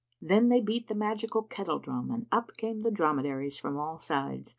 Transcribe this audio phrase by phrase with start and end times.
[0.19, 4.49] Then they beat the magical kettle drum and up came the dromedaries from all sides.